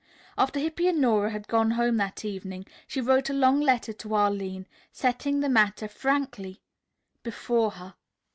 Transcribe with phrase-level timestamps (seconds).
[0.35, 4.15] After Hippy and Nora had gone home that evening she wrote a long letter to
[4.15, 6.59] Arline, setting the matter frankly
[7.21, 7.93] before her.